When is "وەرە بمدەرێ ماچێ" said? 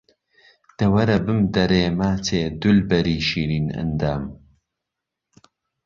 0.93-2.41